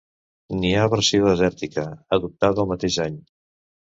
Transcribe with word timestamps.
N'hi 0.61 0.71
ha 0.77 0.85
versió 0.93 1.27
desèrtica, 1.27 1.85
adoptada 2.19 2.63
el 2.65 2.71
mateix 2.75 2.97
any. 3.07 3.21